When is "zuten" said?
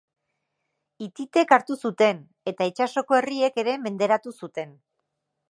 1.89-2.23, 4.43-4.75